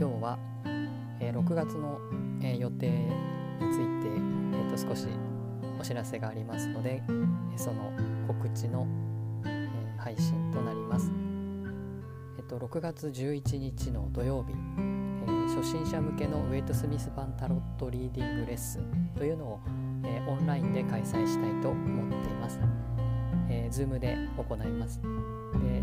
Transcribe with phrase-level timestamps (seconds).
[0.00, 0.38] 今日は
[1.20, 2.00] 6月の、
[2.42, 3.10] え、予定に
[3.70, 5.06] ついて、えーと、少し
[5.78, 7.02] お知らせがありますので、
[7.54, 7.92] その
[8.26, 8.86] 告知の、
[9.44, 11.12] え、配信となります。
[12.38, 19.60] えっ、と6月11日の土曜日、え、初心者向けのウェイト・スミス版タロットリーディングレッスンというのを、
[20.02, 22.58] えオンラインで開催したいと思っています。
[23.50, 25.02] えー、Zoom で行います。
[25.02, 25.08] で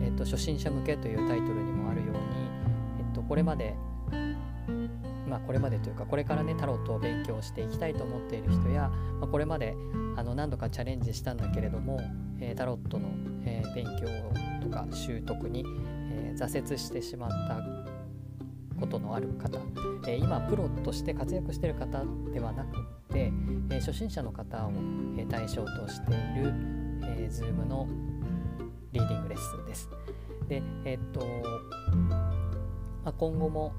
[0.05, 2.17] えっ、と初心者向けというタイトルにもあるように、
[2.97, 3.75] えっとこれまで
[5.27, 9.75] まあ、これまでというかこれからねタロットを勉強していきたいと思っている人や、まあ、これまで
[10.15, 11.99] あの何度かチャレンジしたんだけれども、
[12.39, 13.09] えー、タロットの、
[13.45, 14.07] えー、勉強
[14.61, 15.65] とか習得に、
[16.11, 17.61] えー、挫折してしまった
[18.79, 19.59] ことのある方、
[20.07, 22.77] え今プロとして活躍している方ではなく
[23.11, 23.31] て、
[23.71, 24.71] え初心者の方を、
[25.17, 26.53] え対象としている、
[27.01, 27.87] えー、Zoom の
[28.91, 29.89] リーディングレッスンです。
[30.47, 31.21] で、えっと
[33.07, 33.73] まあ、今後も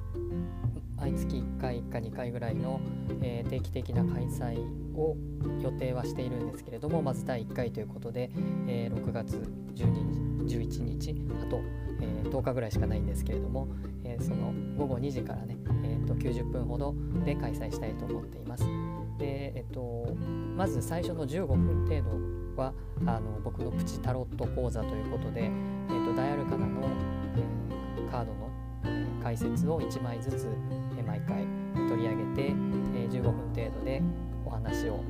[1.01, 2.81] 毎月1回か2回ぐらいの、
[3.23, 4.61] えー、定期的な開催
[4.97, 5.17] を
[5.61, 8.31] 予定はしているんですけれどもまず第1回ということで、
[8.67, 9.37] えー、6月
[9.75, 11.61] 12日11日あと、
[12.01, 13.69] えー、10日ぐらいしかないんですけれども、
[14.03, 18.65] えその午後2時からね、えーと、90分ほどで開催したいと思っています。
[19.19, 20.17] でえっと、
[20.57, 22.03] まず最初の15分程
[22.57, 22.73] 度は
[23.05, 26.81] あの僕のプチタロット講座ということで、えーと、ダイアルカナの、
[27.37, 28.49] えカードの
[29.23, 30.49] 解説を1枚ずつ
[31.09, 31.47] 毎回
[31.89, 32.55] 取り上げて
[32.95, 34.03] え15分程度で
[34.45, 35.03] お話を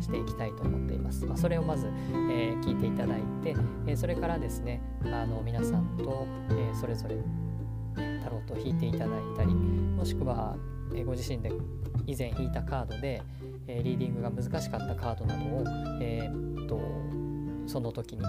[0.00, 1.24] していきたいと思っています。
[1.24, 1.86] まあ、それをまず、
[2.30, 3.54] えー、聞いていただいて、
[3.86, 7.16] えー、それからですねあの皆さんと、えー、それぞれ
[8.22, 10.56] タロットを引いていただいたりもしくは、
[10.94, 11.50] えご自身で
[12.06, 13.22] 以前引いたカードで、
[13.66, 15.64] えリーディングが難しかったカードなどを、
[16.00, 16.55] えー、
[17.76, 18.24] その時に、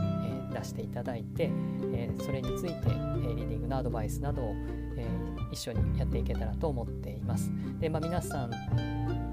[0.52, 1.50] え出していただいて、
[1.94, 4.54] えそれについて、えリーディングのアドバイスなどを、
[4.98, 5.08] え
[5.54, 7.49] 一緒にやっていけたらと思っています。
[7.80, 8.49] で、まあ、皆さん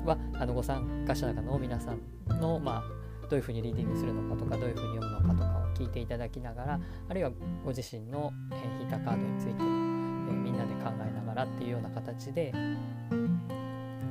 [0.06, 1.98] はあのご参加者の皆さん
[2.40, 2.82] の、まあ、
[3.28, 7.32] どういうふうにリーディングするのかとかどういうふうに読むのかとかを聞いていただきながらあるいは
[7.64, 12.52] ご自身の、え引いたカードについても、えみんなで考えながらっていうような形で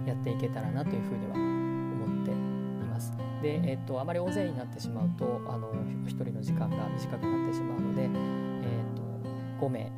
[0.05, 1.52] やっていけたらなというふうには思います。
[3.43, 8.09] で、えっと、あまり大勢になってしまうとあの1人の時間が短くなってしまうので、えっ
[9.59, 9.91] と、5名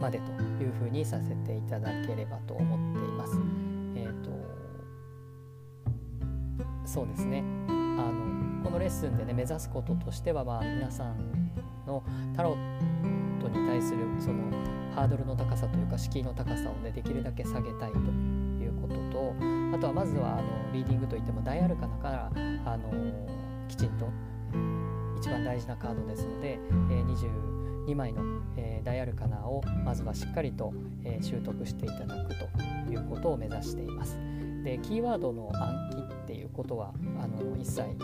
[0.00, 0.30] までと
[0.62, 3.36] いうふうにさせていただければと思っています。
[3.96, 4.30] えっ、ー、と
[6.86, 11.50] そうですねあのこのレッスンでね目指すこととしては、まあ、皆さん
[11.86, 12.04] の
[12.36, 14.44] タロットに対するその
[14.94, 19.44] ハードルの高さというか敷居の高さをねできるだけ下げたいということとあ
[19.82, 22.30] とはまずはあのリーディングといってもダイアルカナから
[22.64, 22.88] あの
[23.68, 24.08] きちんと
[25.18, 27.04] 一番大事なカードですので、えー、
[27.86, 28.22] 22枚の、
[28.56, 30.72] えー、ダイアルカナをまずはしっかりと、
[31.04, 32.44] えー、習得していただくと
[32.92, 34.20] いうことを目指しています。
[34.62, 37.96] でキーワードの暗記っていうことはあの一切、えー、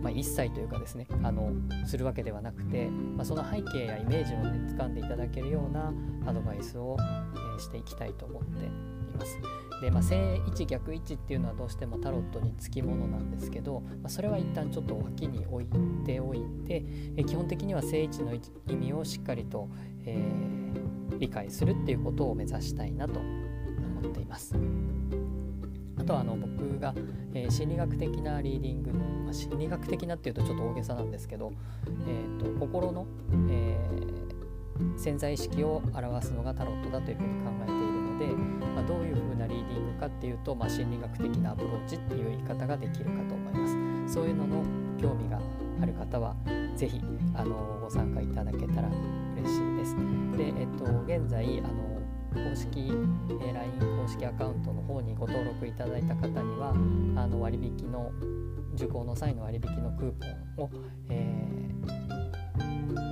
[0.00, 1.50] まあ、一切というかですねあの
[1.84, 5.92] するわけではなくて、まあ、その背景やイメージを、ね、掴んでいただけるような
[6.26, 6.96] アドバイスを、
[7.58, 8.68] していきたいと思ってい
[9.18, 9.38] ます。
[9.80, 15.66] で、まあ、正位置逆位置っていうのはどうしてもタロットにつきものなんですけど、まあ、それは一旦ちょっと脇に置い
[16.04, 16.84] ておいて、
[17.16, 19.68] え基本的には正位置の意味をしっかりと、
[20.04, 24.54] えー、理解するっていうことを目指したいなと思っています。
[25.96, 26.94] あとはあの僕が、
[27.34, 31.52] えー、心理学的なリーディング、まあ、心理学的なっていうとちょっと大げさなんですけど、
[31.86, 33.06] えーと、心の、
[33.50, 34.17] えー、
[34.96, 38.26] 潜在意識を表すのがタロットだというふうに考えているので、
[38.74, 44.14] まあ、どういう風なリーディングかっていうと、まあ、心理学的なアプローチっていう言い方ができるかと思います。
[44.14, 44.64] そういうのの
[45.00, 45.40] 興味が
[45.80, 46.34] ある方は
[46.76, 47.00] 是非
[47.34, 48.88] あのご参加いただけたら
[49.36, 49.96] 嬉しいです。
[50.36, 51.98] でえっと現在あの
[52.32, 52.92] 公式、
[53.42, 53.72] え LINE
[54.02, 56.70] 公式アカウントの方にご登録いただいた方には
[57.16, 58.12] あの割引の
[58.74, 60.12] 受講の際の割引のクー
[60.56, 60.70] ポンを、
[61.08, 61.77] えー、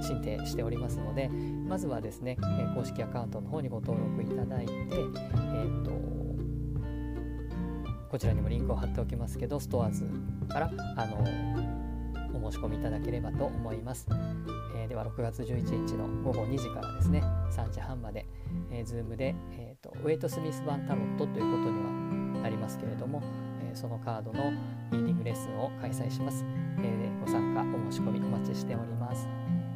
[0.06, 5.90] 申請しておりますのでまずはですね、え公式アカウントの方にご登録いただいて、えーと、
[8.08, 10.04] こちらにもリンクを貼っておきますけどストアーズ
[10.48, 11.18] からあの
[12.38, 14.06] お申し込みいただければと思います、
[14.76, 18.26] えー、では6月11日の午後2時からですね3時半まで、
[18.70, 21.80] えー、Zoom で、えーと、ウェイト・スミス版タロットということに
[22.36, 23.22] はなりますけれども、
[23.62, 24.52] え、そのカードの
[24.92, 26.44] リーディングレッスンを開催します、
[26.78, 29.45] えー、ご参加お申し込みお待ちしております。